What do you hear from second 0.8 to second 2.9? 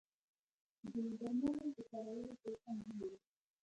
د درملو د کارولو طریقه